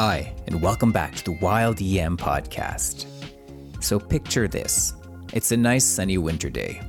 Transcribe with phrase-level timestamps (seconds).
[0.00, 3.06] Hi, and welcome back to the Wild EM podcast.
[3.82, 4.94] So, picture this
[5.32, 6.80] it's a nice sunny winter day.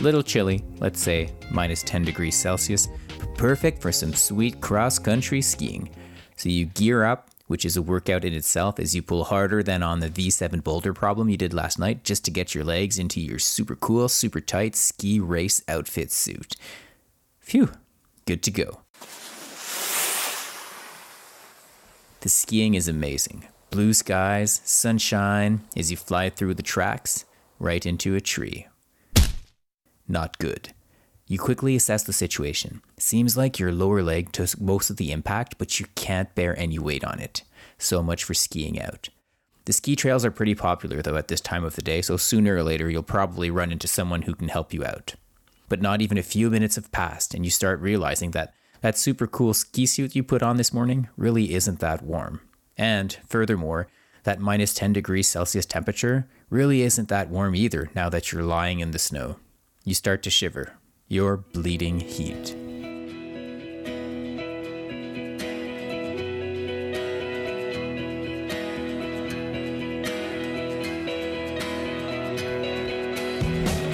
[0.00, 2.88] Little chilly, let's say minus 10 degrees Celsius,
[3.20, 5.88] but perfect for some sweet cross country skiing.
[6.34, 9.84] So, you gear up, which is a workout in itself as you pull harder than
[9.84, 13.20] on the V7 boulder problem you did last night just to get your legs into
[13.20, 16.56] your super cool, super tight ski race outfit suit.
[17.38, 17.70] Phew,
[18.24, 18.80] good to go.
[22.26, 23.46] The skiing is amazing.
[23.70, 27.24] Blue skies, sunshine as you fly through the tracks,
[27.60, 28.66] right into a tree.
[30.08, 30.72] Not good.
[31.28, 32.82] You quickly assess the situation.
[32.98, 36.80] Seems like your lower leg took most of the impact, but you can't bear any
[36.80, 37.44] weight on it.
[37.78, 39.08] So much for skiing out.
[39.66, 42.56] The ski trails are pretty popular though at this time of the day, so sooner
[42.56, 45.14] or later you'll probably run into someone who can help you out.
[45.68, 48.52] But not even a few minutes have passed, and you start realizing that
[48.86, 52.40] that super cool ski suit you put on this morning really isn't that warm.
[52.78, 53.88] And furthermore,
[54.22, 58.78] that minus 10 degrees Celsius temperature really isn't that warm either now that you're lying
[58.78, 59.40] in the snow.
[59.82, 60.74] You start to shiver.
[61.08, 62.54] You're bleeding heat.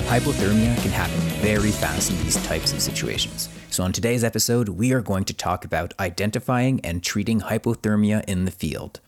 [0.04, 3.48] Hypothermia can happen very fast in these types of situations.
[3.72, 8.44] So, on today's episode, we are going to talk about identifying and treating hypothermia in
[8.44, 9.00] the field.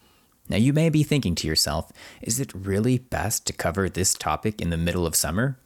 [0.48, 4.62] Now, you may be thinking to yourself, is it really best to cover this topic
[4.62, 5.58] in the middle of summer?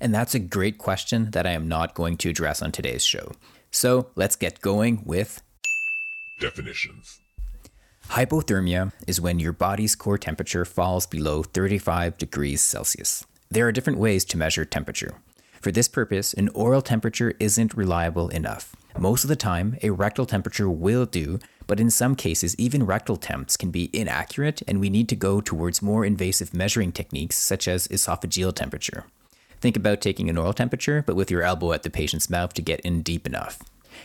[0.00, 3.32] And that's a great question that I am not going to address on today's show.
[3.70, 5.42] So, let's get going with
[6.40, 7.20] definitions.
[8.08, 13.26] Hypothermia is when your body's core temperature falls below 35 degrees Celsius.
[13.50, 15.20] There are different ways to measure temperature.
[15.68, 18.74] For this purpose, an oral temperature isn't reliable enough.
[18.98, 23.18] Most of the time, a rectal temperature will do, but in some cases, even rectal
[23.18, 27.68] temps can be inaccurate, and we need to go towards more invasive measuring techniques such
[27.68, 29.04] as esophageal temperature.
[29.60, 32.62] Think about taking an oral temperature, but with your elbow at the patient's mouth to
[32.62, 33.58] get in deep enough.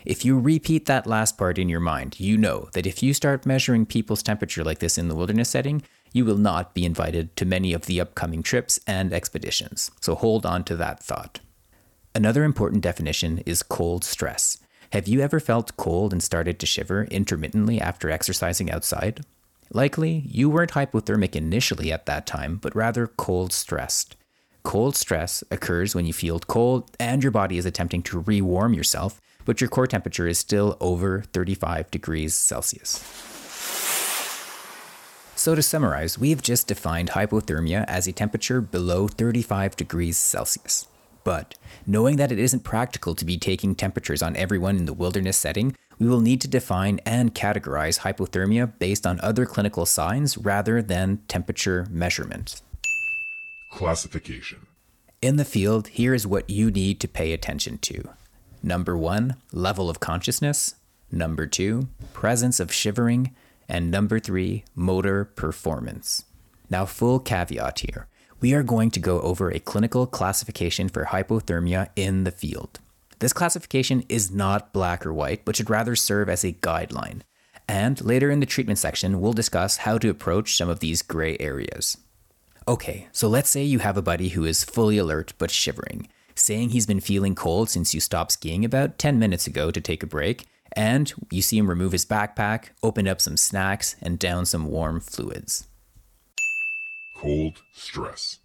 [0.03, 3.45] If you repeat that last part in your mind, you know that if you start
[3.45, 7.45] measuring people's temperature like this in the wilderness setting, you will not be invited to
[7.45, 9.91] many of the upcoming trips and expeditions.
[10.01, 11.39] So hold on to that thought.
[12.15, 14.59] Another important definition is cold stress.
[14.91, 19.21] Have you ever felt cold and started to shiver intermittently after exercising outside?
[19.71, 24.15] Likely, you weren't hypothermic initially at that time, but rather cold stressed.
[24.61, 29.19] Cold stress occurs when you feel cold and your body is attempting to rewarm yourself,
[29.43, 32.99] but your core temperature is still over 35 degrees Celsius.
[35.35, 40.87] So, to summarize, we've just defined hypothermia as a temperature below 35 degrees Celsius.
[41.23, 45.37] But knowing that it isn't practical to be taking temperatures on everyone in the wilderness
[45.37, 50.81] setting, we will need to define and categorize hypothermia based on other clinical signs rather
[50.81, 52.61] than temperature measurement.
[53.71, 54.67] Classification
[55.21, 58.09] In the field, here is what you need to pay attention to.
[58.61, 60.75] Number one, level of consciousness.
[61.11, 63.35] Number two, presence of shivering.
[63.69, 66.25] And number three, motor performance.
[66.69, 68.07] Now, full caveat here.
[68.43, 72.81] We are going to go over a clinical classification for hypothermia in the field.
[73.19, 77.21] This classification is not black or white, but should rather serve as a guideline.
[77.69, 81.37] And later in the treatment section, we'll discuss how to approach some of these gray
[81.39, 81.97] areas.
[82.67, 86.71] Okay, so let's say you have a buddy who is fully alert but shivering, saying
[86.71, 90.05] he's been feeling cold since you stopped skiing about 10 minutes ago to take a
[90.05, 94.67] break, and you see him remove his backpack, open up some snacks, and down some
[94.67, 95.65] warm fluids.
[97.23, 98.39] Cold stress.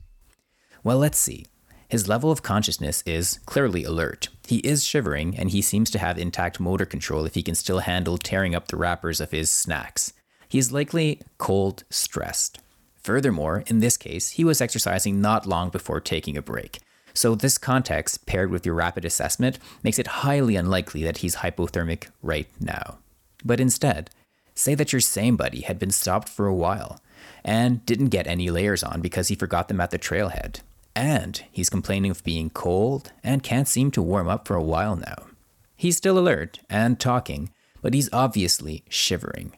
[0.85, 1.47] Well, let's see.
[1.89, 4.29] His level of consciousness is clearly alert.
[4.47, 7.81] He is shivering, and he seems to have intact motor control if he can still
[7.81, 10.13] handle tearing up the wrappers of his snacks.
[10.49, 12.61] He is likely cold stressed.
[13.03, 16.79] Furthermore, in this case, he was exercising not long before taking a break.
[17.15, 22.11] So, this context, paired with your rapid assessment, makes it highly unlikely that he's hypothermic
[22.23, 22.99] right now.
[23.45, 24.11] But instead,
[24.59, 27.01] say that your same buddy had been stopped for a while
[27.45, 30.61] and didn't get any layers on because he forgot them at the trailhead.
[30.97, 34.97] And he's complaining of being cold and can't seem to warm up for a while
[34.97, 35.29] now.
[35.77, 37.51] He's still alert and talking,
[37.81, 39.53] but he's obviously shivering.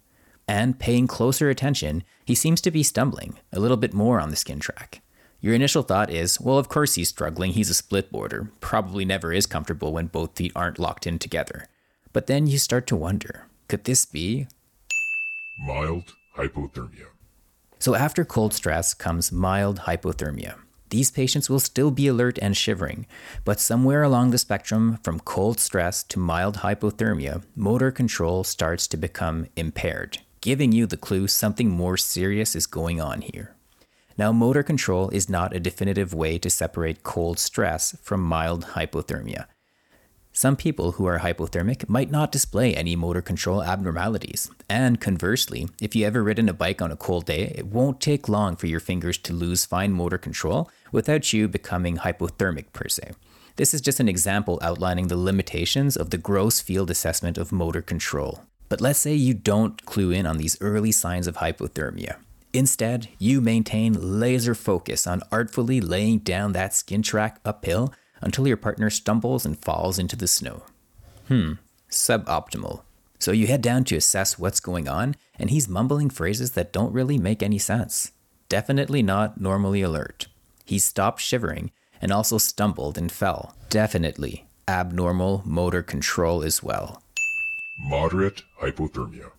[0.47, 4.37] And paying closer attention, he seems to be stumbling a little bit more on the
[4.37, 5.01] skin track.
[5.41, 9.33] Your initial thought is, well, of course he's struggling, he's a split boarder, probably never
[9.33, 11.69] is comfortable when both feet aren't locked in together.
[12.13, 14.49] But then you start to wonder could this be
[15.61, 17.07] mild hypothermia?
[17.79, 20.55] So, after cold stress comes mild hypothermia.
[20.89, 23.07] These patients will still be alert and shivering,
[23.45, 28.97] but somewhere along the spectrum from cold stress to mild hypothermia, motor control starts to
[28.97, 30.19] become impaired.
[30.41, 33.55] giving you the clue something more serious is going on here.
[34.17, 39.47] Now, motor control is not a definitive way to separate cold stress from mild hypothermia.
[40.41, 44.51] Some people who are hypothermic might not display any motor control abnormalities.
[44.71, 48.27] And conversely, if you ever ridden a bike on a cold day, it won't take
[48.27, 53.11] long for your fingers to lose fine motor control without you becoming hypothermic per se.
[53.57, 57.83] This is just an example outlining the limitations of the gross field assessment of motor
[57.83, 58.41] control.
[58.71, 62.17] But let's say you don't clue in on these early signs of hypothermia.
[62.55, 68.57] Instead, you maintain laser focus on artfully laying down that skin track uphill until your
[68.57, 70.63] partner stumbles and falls into the snow.
[71.29, 71.55] Hmm,
[71.91, 72.83] suboptimal.
[73.19, 76.93] So you head down to assess what's going on, and he's mumbling phrases that don't
[76.93, 78.13] really make any sense.
[78.49, 80.27] Definitely not normally alert.
[80.65, 81.71] He stopped shivering
[82.01, 83.55] and also stumbled and fell.
[83.69, 87.03] Definitely abnormal motor control as well.
[87.81, 89.33] Moderate hypothermia.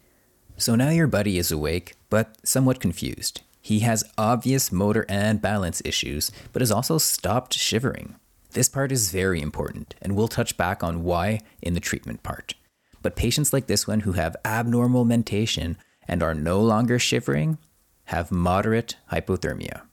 [0.58, 3.42] So now your buddy is awake, but somewhat confused.
[3.62, 8.16] He has obvious motor and balance issues, but has also stopped shivering.
[8.54, 12.54] This part is very important, and we'll touch back on why in the treatment part.
[13.02, 17.58] But patients like this one who have abnormal mentation and are no longer shivering
[18.06, 19.84] have moderate hypothermia.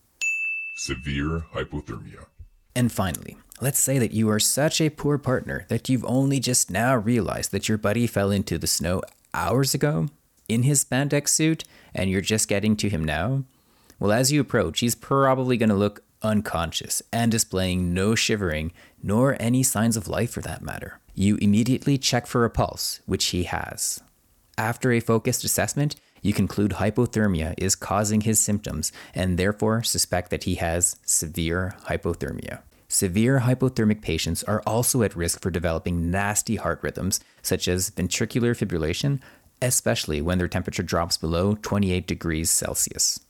[0.77, 2.27] Severe hypothermia.
[2.75, 6.69] And finally, let's say that you are such a poor partner that you've only just
[6.69, 9.03] now realized that your buddy fell into the snow
[9.33, 10.09] hours ago
[10.49, 11.63] in his spandex suit
[11.95, 13.45] and you're just getting to him now.
[14.01, 18.73] Well, as you approach, he's probably going to look unconscious and displaying no shivering
[19.03, 21.01] nor any signs of life for that matter.
[21.15, 24.01] You immediately check for a pulse, which he has.
[24.57, 30.45] After a focused assessment, you conclude hypothermia is causing his symptoms and therefore suspect that
[30.45, 32.61] he has severe hypothermia.
[32.89, 38.57] Severe hypothermic patients are also at risk for developing nasty heart rhythms, such as ventricular
[38.57, 39.21] fibrillation,
[39.61, 43.21] especially when their temperature drops below 28 degrees Celsius.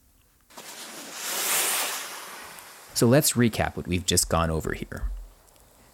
[2.99, 5.03] So let's recap what we've just gone over here.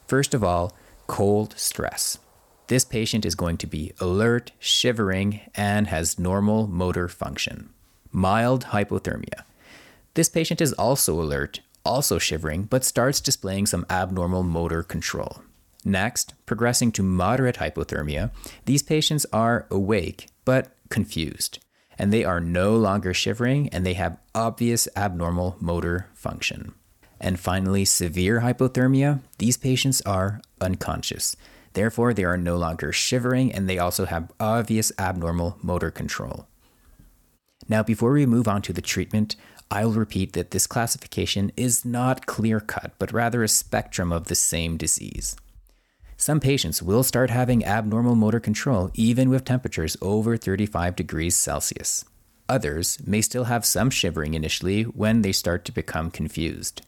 [0.08, 0.74] First of all,
[1.06, 2.18] cold stress.
[2.66, 7.70] This patient is going to be alert, shivering, and has normal motor function.
[8.12, 9.44] Mild hypothermia.
[10.16, 15.44] This patient is also alert, also shivering, but starts displaying some abnormal motor control.
[15.84, 18.32] Next, progressing to moderate hypothermia,
[18.66, 21.60] these patients are awake but confused,
[22.00, 26.74] and they are no longer shivering and they have obvious abnormal motor function.
[27.20, 31.36] And finally, severe hypothermia, these patients are unconscious.
[31.74, 36.48] Therefore, they are no longer shivering and they also have obvious abnormal motor control.
[37.68, 39.36] Now, before we move on to the treatment,
[39.72, 44.36] I'll repeat that this classification is not clear cut, but rather a spectrum of the
[44.36, 45.36] same disease.
[46.18, 52.06] Some patients will start having abnormal motor control even with temperatures over 35 degrees Celsius.
[52.48, 56.84] Others may still have some shivering initially when they start to become confused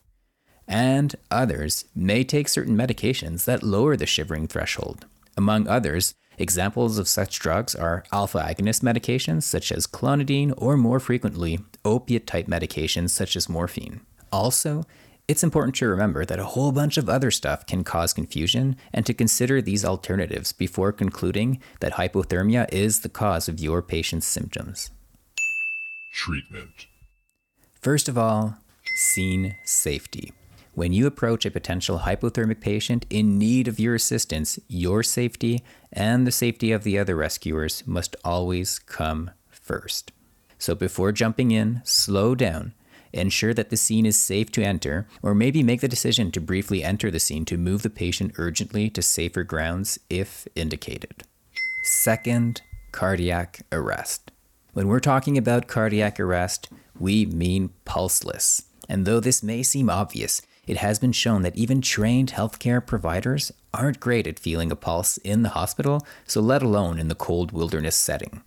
[0.68, 5.06] and others may take certain medications that lower the shivering threshold.
[5.38, 11.00] Among others, examples of such drugs are alpha agonist medications such as clonidine, or more
[11.00, 14.02] frequently, opiate type medications such as morphine.
[14.32, 14.84] Also,
[15.28, 19.06] it's important to remember that a whole bunch of other stuff can cause confusion and
[19.06, 24.90] to consider these alternatives before concluding that hypothermia is the cause of your patient's symptoms.
[26.14, 26.88] Treatment.
[27.82, 28.56] First of all,
[28.96, 30.32] scene safety.
[30.78, 36.28] When you approach a potential hypothermic patient in need of your assistance, your safety and
[36.28, 40.12] the safety of the other rescuers must always come first.
[40.60, 42.76] So before jumping in, slow down,
[43.12, 46.84] ensure that the scene is safe to enter, or maybe make the decision to briefly
[46.84, 51.24] enter the scene to move the patient urgently to safer grounds if indicated.
[51.86, 54.32] Second, cardiac arrest.
[54.74, 56.70] When we're talking about cardiac arrest,
[57.00, 58.66] we mean pulseless.
[58.88, 63.54] And though this may seem obvious, it has been shown that even trained healthcare providers
[63.74, 67.52] aren't great at feeling a pulse in the hospital, so let alone in the cold
[67.54, 68.42] wilderness setting.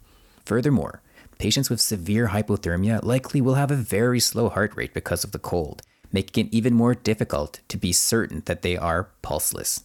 [0.45, 1.01] Furthermore,
[1.39, 5.39] patients with severe hypothermia likely will have a very slow heart rate because of the
[5.39, 9.83] cold, making it even more difficult to be certain that they are pulseless.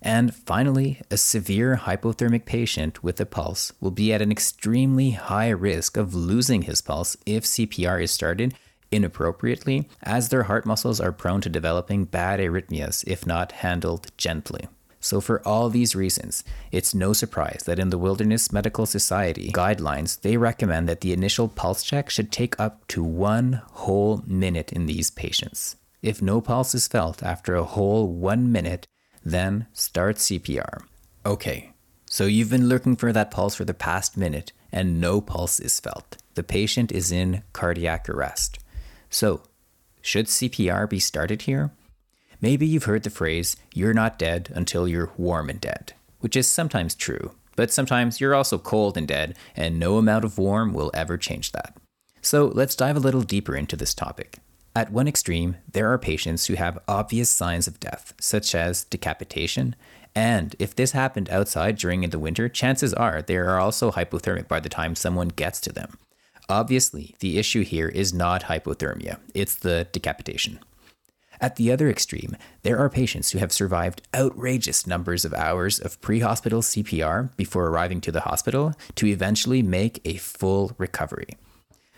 [0.00, 5.48] And finally, a severe hypothermic patient with a pulse will be at an extremely high
[5.48, 8.54] risk of losing his pulse if CPR is started
[8.94, 14.68] inappropriately, as their heart muscles are prone to developing bad arrhythmias if not handled gently.
[15.00, 20.22] So, for all these reasons, it's no surprise that in the Wilderness Medical Society guidelines,
[20.22, 24.86] they recommend that the initial pulse check should take up to one whole minute in
[24.86, 25.76] these patients.
[26.00, 28.86] If no pulse is felt after a whole one minute,
[29.22, 30.84] then start CPR.
[31.26, 31.72] Okay,
[32.08, 35.80] so you've been looking for that pulse for the past minute and no pulse is
[35.80, 36.16] felt.
[36.34, 38.58] The patient is in cardiac arrest.
[39.14, 39.42] So,
[40.02, 41.70] should CPR be started here?
[42.40, 46.48] Maybe you've heard the phrase, you're not dead until you're warm and dead, which is
[46.48, 50.90] sometimes true, but sometimes you're also cold and dead, and no amount of warm will
[50.94, 51.76] ever change that.
[52.22, 54.40] So let's dive a little deeper into this topic.
[54.74, 59.76] At one extreme, there are patients who have obvious signs of death, such as decapitation,
[60.16, 64.58] and if this happened outside during the winter, chances are they are also hypothermic by
[64.58, 65.98] the time someone gets to them.
[66.48, 70.58] Obviously, the issue here is not hypothermia, it's the decapitation.
[71.40, 76.00] At the other extreme, there are patients who have survived outrageous numbers of hours of
[76.00, 81.36] pre hospital CPR before arriving to the hospital to eventually make a full recovery.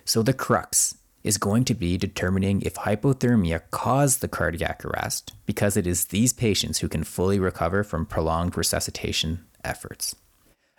[0.04, 5.76] So the crux is going to be determining if hypothermia caused the cardiac arrest, because
[5.76, 10.14] it is these patients who can fully recover from prolonged resuscitation efforts.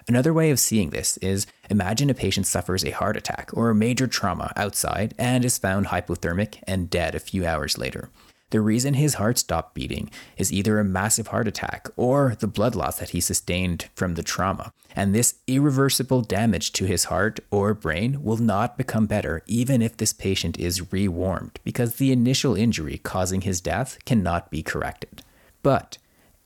[0.09, 3.75] Another way of seeing this is imagine a patient suffers a heart attack or a
[3.75, 8.09] major trauma outside and is found hypothermic and dead a few hours later.
[8.51, 12.73] The reason his heart stopped beating is either a massive heart attack or the blood
[12.73, 14.71] loss that he sustained from the trauma.
[14.95, 19.97] And this irreversible damage to his heart or brain will not become better even if
[19.97, 25.21] this patient is rewarmed because the initial injury causing his death cannot be corrected.
[25.61, 25.97] But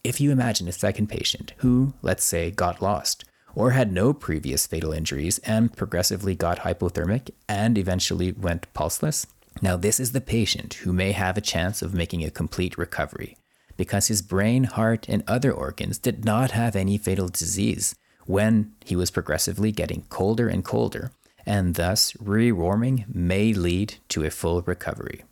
[0.03, 3.23] if you imagine a second patient who, let's say, got lost,
[3.55, 9.27] or had no previous fatal injuries and progressively got hypothermic and eventually went pulseless,
[9.61, 13.37] now, this is the patient who may have a chance of making a complete recovery
[13.77, 18.95] because his brain, heart, and other organs did not have any fatal disease when he
[18.95, 21.11] was progressively getting colder and colder,
[21.45, 25.23] and thus rewarming may lead to a full recovery.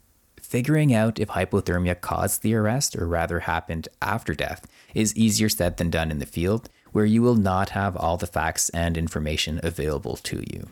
[0.41, 5.77] Figuring out if hypothermia caused the arrest or rather happened after death is easier said
[5.77, 9.59] than done in the field, where you will not have all the facts and information
[9.63, 10.67] available to you.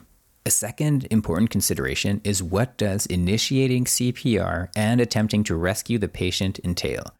[0.46, 6.60] A second important consideration is what does initiating CPR and attempting to rescue the patient
[6.64, 7.14] entail?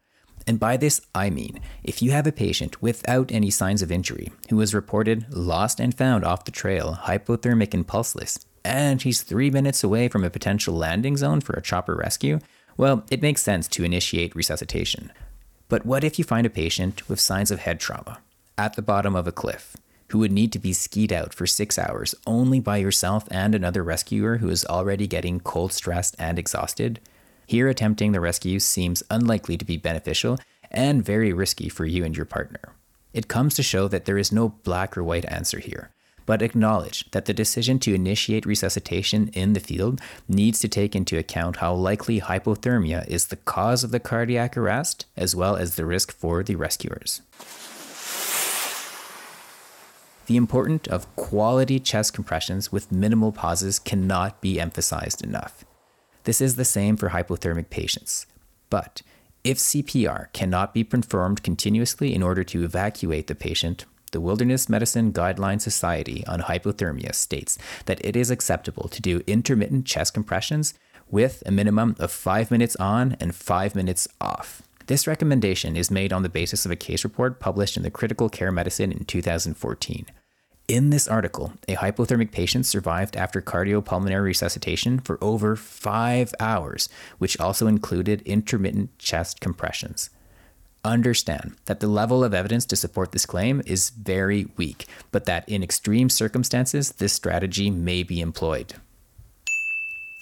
[0.46, 4.32] And by this, I mean if you have a patient without any signs of injury
[4.48, 9.50] who is reported lost and found off the trail, hypothermic and pulseless, and he's three
[9.50, 12.38] minutes away from a potential landing zone for a chopper rescue,
[12.78, 15.12] well, it makes sense to initiate resuscitation.
[15.68, 18.20] But what if you find a patient with signs of head trauma
[18.58, 19.76] at the bottom of a cliff?
[20.08, 23.82] who would need to be skied out for six hours only by yourself and another
[23.82, 27.00] rescuer who is already getting cold stressed and exhausted,
[27.46, 30.38] here attempting the rescue seems unlikely to be beneficial
[30.70, 32.74] and very risky for you and your partner.
[33.12, 35.90] It comes to show that there is no black or white answer here,
[36.26, 41.18] but acknowledge that the decision to initiate resuscitation in the field needs to take into
[41.18, 45.86] account how likely hypothermia is the cause of the cardiac arrest, as well as the
[45.86, 47.22] risk for the rescuers.
[50.28, 55.64] The importance of quality chest compressions with minimal pauses cannot be emphasized enough.
[56.24, 58.26] This is the same for hypothermic patients.
[58.68, 59.00] But
[59.42, 65.14] if CPR cannot be performed continuously in order to evacuate the patient, the Wilderness Medicine
[65.14, 67.56] Guideline Society on Hypothermia states
[67.86, 70.74] that it is acceptable to do intermittent chest compressions
[71.10, 74.60] with a minimum of 5 minutes on and 5 minutes off.
[74.88, 78.30] This recommendation is made on the basis of a case report published in the Critical
[78.30, 80.06] Care Medicine in 2014.
[80.66, 87.38] In this article, a hypothermic patient survived after cardiopulmonary resuscitation for over five hours, which
[87.38, 90.08] also included intermittent chest compressions.
[90.82, 95.46] Understand that the level of evidence to support this claim is very weak, but that
[95.46, 98.72] in extreme circumstances, this strategy may be employed.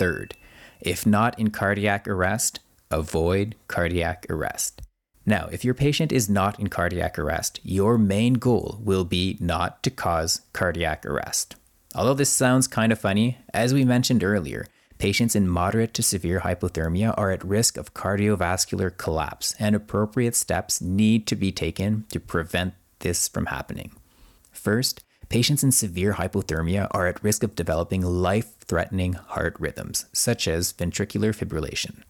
[0.00, 0.34] Third,
[0.80, 2.58] if not in cardiac arrest,
[2.90, 4.82] avoid cardiac arrest.
[5.24, 9.82] Now, if your patient is not in cardiac arrest, your main goal will be not
[9.82, 11.56] to cause cardiac arrest.
[11.96, 14.66] Although this sounds kind of funny, as we mentioned earlier,
[14.98, 20.80] patients in moderate to severe hypothermia are at risk of cardiovascular collapse, and appropriate steps
[20.80, 23.92] need to be taken to prevent this from happening.
[24.52, 30.46] First, patients in severe hypothermia are at risk of developing life threatening heart rhythms, such
[30.46, 32.02] as ventricular fibrillation.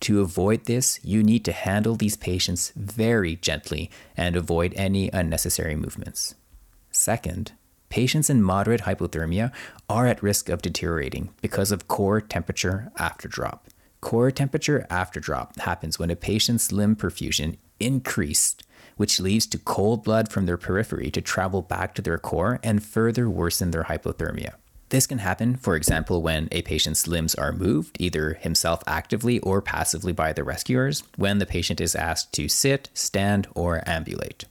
[0.00, 5.74] To avoid this, you need to handle these patients very gently and avoid any unnecessary
[5.74, 6.34] movements.
[6.90, 7.52] Second,
[7.88, 9.52] patients in moderate hypothermia
[9.88, 13.68] are at risk of deteriorating because of core temperature after drop.
[14.00, 18.62] Core temperature after drop happens when a patient's limb perfusion increased,
[18.96, 22.82] which leads to cold blood from their periphery to travel back to their core and
[22.82, 24.54] further worsen their hypothermia.
[24.90, 29.60] This can happen, for example, when a patient's limbs are moved, either himself actively or
[29.60, 34.44] passively by the rescuers, when the patient is asked to sit, stand, or ambulate.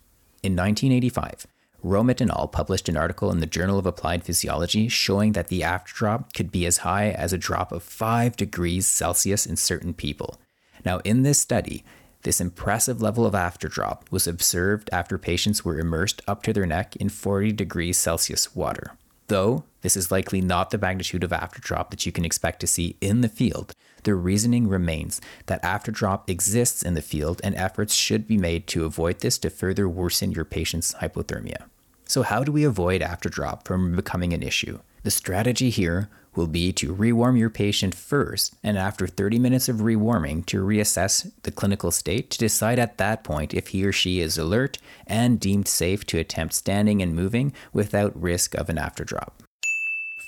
[0.44, 1.48] In 1985,
[1.84, 2.48] Romet and al.
[2.48, 6.66] published an article in the Journal of Applied Physiology showing that the afterdrop could be
[6.68, 10.40] as high as a drop of 5 degrees Celsius in certain people.
[10.86, 11.84] Now, in this study,
[12.24, 16.96] this impressive level of afterdrop was observed after patients were immersed up to their neck
[16.96, 18.92] in 40 degrees Celsius water.
[19.28, 22.96] Though this is likely not the magnitude of afterdrop that you can expect to see
[23.02, 28.28] in the field, the reasoning remains that afterdrop exists in the field and efforts should
[28.28, 31.66] be made to avoid this to further worsen your patient's hypothermia.
[32.08, 34.80] So, how do we avoid afterdrop from becoming an issue?
[35.04, 39.78] The strategy here will be to rewarm your patient first, and after 30 minutes of
[39.78, 44.20] rewarming, to reassess the clinical state to decide at that point if he or she
[44.20, 49.42] is alert and deemed safe to attempt standing and moving without risk of an afterdrop.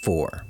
[0.04, 0.46] 4.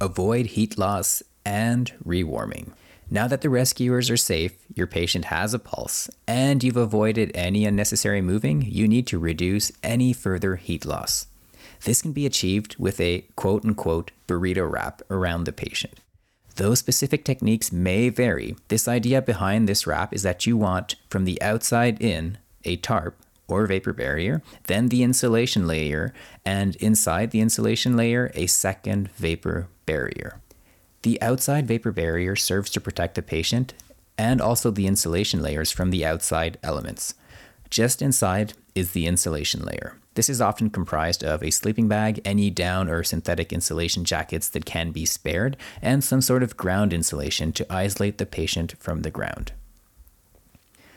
[0.00, 2.72] Avoid heat loss and rewarming.
[3.10, 7.64] Now that the rescuers are safe, your patient has a pulse, and you've avoided any
[7.66, 11.26] unnecessary moving, you need to reduce any further heat loss.
[11.84, 16.00] This can be achieved with a quote unquote burrito wrap around the patient.
[16.56, 21.24] Though specific techniques may vary, this idea behind this wrap is that you want, from
[21.24, 23.16] the outside in, a tarp
[23.48, 29.68] or vapor barrier, then the insulation layer, and inside the insulation layer, a second vapor
[29.84, 30.40] barrier.
[31.04, 33.74] The outside vapor barrier serves to protect the patient
[34.16, 37.12] and also the insulation layers from the outside elements.
[37.68, 39.98] Just inside is the insulation layer.
[40.14, 44.64] This is often comprised of a sleeping bag, any down or synthetic insulation jackets that
[44.64, 49.10] can be spared, and some sort of ground insulation to isolate the patient from the
[49.10, 49.52] ground.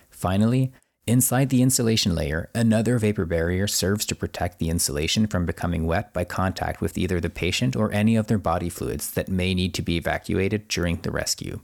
[0.09, 0.71] Finally,
[1.07, 6.11] Inside the insulation layer, another vapor barrier serves to protect the insulation from becoming wet
[6.11, 9.73] by contact with either the patient or any of their body fluids that may need
[9.75, 11.61] to be evacuated during the rescue.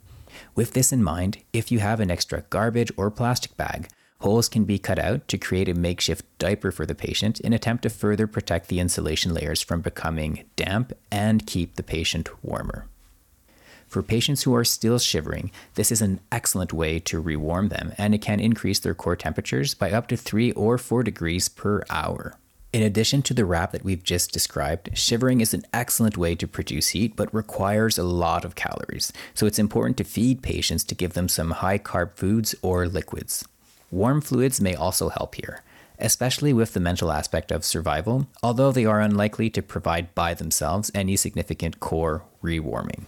[0.56, 3.90] With this in mind, if you have an extra garbage or plastic bag,
[4.22, 7.84] holes can be cut out to create a makeshift diaper for the patient in attempt
[7.84, 12.88] to further protect the insulation layers from becoming damp and keep the patient warmer.
[13.94, 18.16] For patients who are still shivering, this is an excellent way to rewarm them, and
[18.16, 22.34] it can increase their core temperatures by up to 3 or 4 degrees per hour.
[22.74, 26.48] In addition to the wrap that we've just described, shivering is an excellent way to
[26.48, 30.96] produce heat but requires a lot of calories, so it's important to feed patients to
[30.96, 33.48] give them some high carb foods or liquids.
[33.92, 35.62] Warm fluids may also help here,
[36.00, 40.90] especially with the mental aspect of survival, although they are unlikely to provide by themselves
[40.96, 43.06] any significant core rewarming.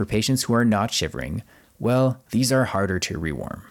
[0.00, 1.42] For patients who are not shivering,
[1.78, 3.64] well, these are harder to rewarm.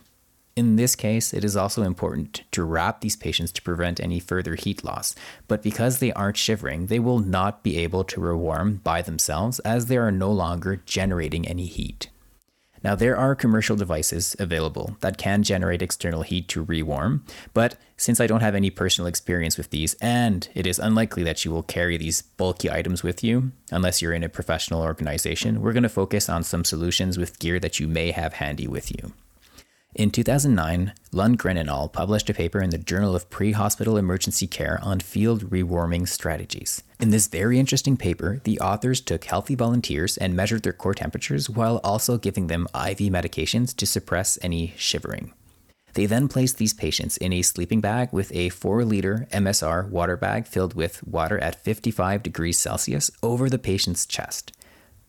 [0.56, 4.54] In this case, it is also important to wrap these patients to prevent any further
[4.54, 5.16] heat loss,
[5.48, 9.88] but because they aren't shivering, they will not be able to rewarm by themselves as
[9.88, 12.12] they are no longer generating any heat.
[12.84, 18.22] Now, there are commercial devices available that can generate external heat to rewarm, but since
[18.22, 21.64] I don't have any personal experience with these, and it is unlikely that you will
[21.64, 25.90] carry these bulky items with you unless you're in a professional organization, we're going to
[25.90, 29.14] focus on some solutions with gear that you may have handy with you.
[29.96, 31.90] In 2009, Lundgren et al.
[31.90, 36.84] published a paper in the Journal of Pre Hospital Emergency Care on field rewarming strategies.
[37.00, 41.50] In this very interesting paper, the authors took healthy volunteers and measured their core temperatures
[41.50, 45.34] while also giving them IV medications to suppress any shivering.
[45.96, 50.16] They then placed these patients in a sleeping bag with a 4 liter MSR water
[50.16, 54.52] bag filled with water at 55 degrees Celsius over the patient's chest.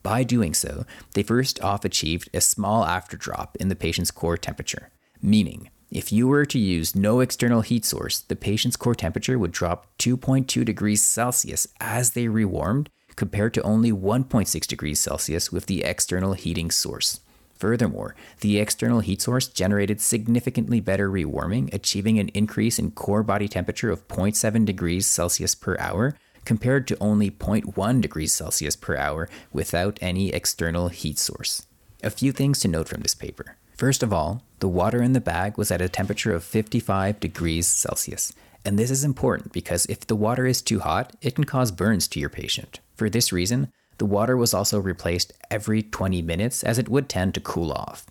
[0.03, 0.85] By doing so,
[1.15, 6.29] they first off achieved a small afterdrop in the patient's core temperature, meaning if you
[6.29, 11.03] were to use no external heat source, the patient's core temperature would drop 2.2 degrees
[11.03, 17.21] Celsius as they rewarmed, compared to only 1.6 degrees Celsius with the external heating source.
[17.55, 23.49] Furthermore, the external heat source generated significantly better rewarming, achieving an increase in core body
[23.49, 29.29] temperature of 0.7 degrees Celsius per hour, compared to only 0.1 degrees Celsius per hour
[29.53, 31.67] without any external heat source.
[32.03, 33.57] A few things to note from this paper.
[33.77, 37.67] First of all, the water in the bag was at a temperature of 55 degrees
[37.67, 38.33] Celsius.
[38.65, 42.07] And this is important because if the water is too hot, it can cause burns
[42.09, 42.81] to your patient.
[42.95, 47.35] For this reason, the water was also replaced every 20 minutes as it would tend
[47.35, 48.07] to cool off.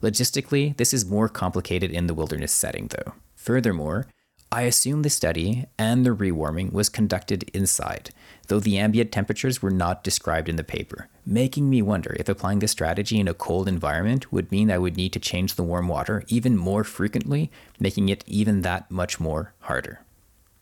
[0.00, 3.14] Logistically, this is more complicated in the wilderness setting though.
[3.36, 4.06] Furthermore,
[4.52, 8.10] I assume the study and the rewarming was conducted inside,
[8.48, 12.58] though the ambient temperatures were not described in the paper, making me wonder if applying
[12.58, 15.88] this strategy in a cold environment would mean I would need to change the warm
[15.88, 20.00] water even more frequently, making it even that much more harder.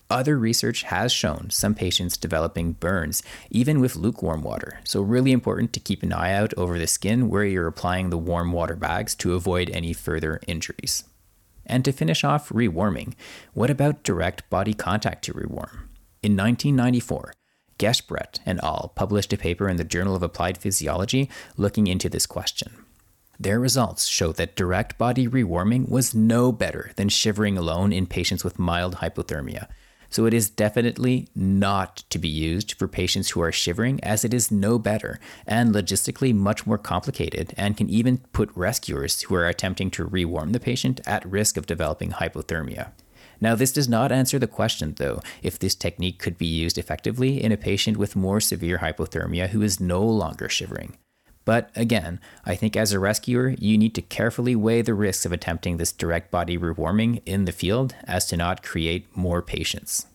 [0.08, 5.72] Other research has shown some patients developing burns even with lukewarm water, so really important
[5.72, 9.16] to keep an eye out over the skin where you're applying the warm water bags
[9.16, 11.02] to avoid any further injuries.
[11.70, 13.14] And to finish off rewarming,
[13.54, 15.88] what about direct body contact to rewarm?
[16.20, 17.32] In 1994,
[17.78, 18.92] Giesbrecht and al.
[18.96, 22.72] published a paper in the Journal of Applied Physiology looking into this question.
[23.38, 28.42] Their results show that direct body rewarming was no better than shivering alone in patients
[28.42, 29.68] with mild hypothermia.
[30.10, 34.34] So it is definitely not to be used for patients who are shivering, as it
[34.34, 39.46] is no better and logistically much more complicated and can even put rescuers who are
[39.46, 42.90] attempting to rewarm the patient at risk of developing hypothermia.
[43.40, 47.42] Now, this does not answer the question, though, if this technique could be used effectively
[47.42, 50.98] in a patient with more severe hypothermia who is no longer shivering.
[51.44, 55.32] But again, I think as a rescuer, you need to carefully weigh the risks of
[55.32, 60.06] attempting this direct body rewarming in the field as to not create more patients.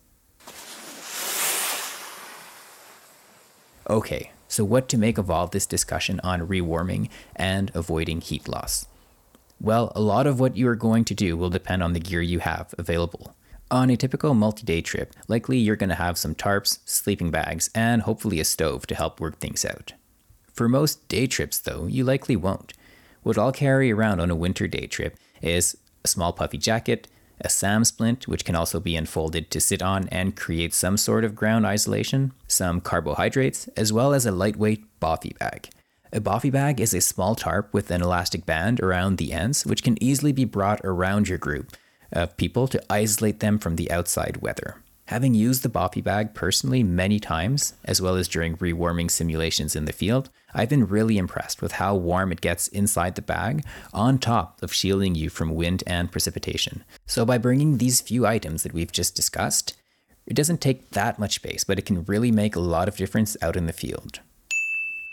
[3.88, 8.86] Okay, so what to make of all this discussion on rewarming and avoiding heat loss?
[9.60, 12.20] Well, a lot of what you are going to do will depend on the gear
[12.20, 13.34] you have available.
[13.70, 17.70] On a typical multi day trip, likely you're going to have some tarps, sleeping bags,
[17.74, 19.92] and hopefully a stove to help work things out.
[20.56, 22.72] For most day trips, though, you likely won't.
[23.22, 27.08] What I'll carry around on a winter day trip is a small puffy jacket,
[27.42, 31.24] a SAM splint, which can also be unfolded to sit on and create some sort
[31.24, 35.68] of ground isolation, some carbohydrates, as well as a lightweight bothy bag.
[36.10, 39.82] A bothy bag is a small tarp with an elastic band around the ends, which
[39.82, 41.76] can easily be brought around your group
[42.12, 44.76] of people to isolate them from the outside weather.
[45.06, 49.84] Having used the bothy bag personally many times, as well as during rewarming simulations in
[49.84, 54.18] the field, I've been really impressed with how warm it gets inside the bag, on
[54.18, 56.82] top of shielding you from wind and precipitation.
[57.06, 59.74] So, by bringing these few items that we've just discussed,
[60.26, 63.36] it doesn't take that much space, but it can really make a lot of difference
[63.40, 64.18] out in the field.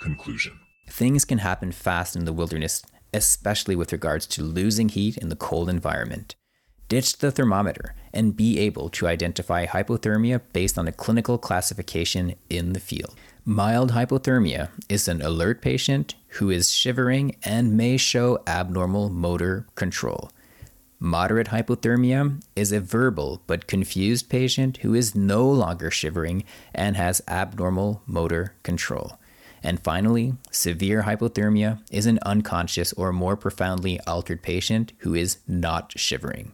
[0.02, 2.82] Conclusion Things can happen fast in the wilderness,
[3.14, 6.34] especially with regards to losing heat in the cold environment.
[6.94, 12.74] Ditch the thermometer and be able to identify hypothermia based on a clinical classification in
[12.74, 13.16] the field.
[13.44, 20.30] Mild hypothermia is an alert patient who is shivering and may show abnormal motor control.
[21.00, 26.44] Moderate hypothermia is a verbal but confused patient who is no longer shivering
[26.76, 29.18] and has abnormal motor control.
[29.64, 35.92] And finally, severe hypothermia is an unconscious or more profoundly altered patient who is not
[35.98, 36.52] shivering.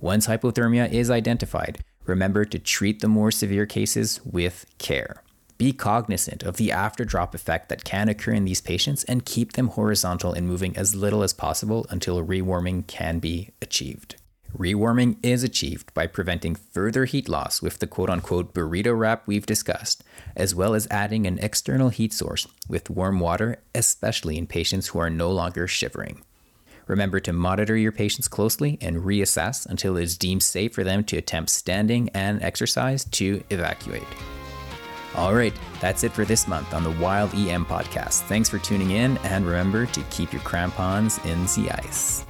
[0.00, 5.24] Once hypothermia is identified, remember to treat the more severe cases with care.
[5.58, 9.54] Be cognizant of the after drop effect that can occur in these patients and keep
[9.54, 14.14] them horizontal and moving as little as possible until rewarming can be achieved.
[14.56, 19.46] Rewarming is achieved by preventing further heat loss with the quote unquote burrito wrap we've
[19.46, 20.04] discussed,
[20.36, 25.00] as well as adding an external heat source with warm water, especially in patients who
[25.00, 26.22] are no longer shivering.
[26.88, 31.04] Remember to monitor your patients closely and reassess until it is deemed safe for them
[31.04, 34.02] to attempt standing and exercise to evacuate.
[35.14, 38.22] All right, that's it for this month on the Wild EM podcast.
[38.22, 42.24] Thanks for tuning in, and remember to keep your crampons in the ice.